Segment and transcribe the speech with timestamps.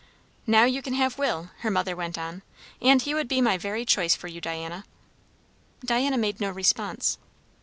[0.47, 2.41] "Now you can have Will," her mother went on;
[2.81, 4.83] "and he would be my very choice for you, Diana."
[5.85, 7.19] Diana made no response.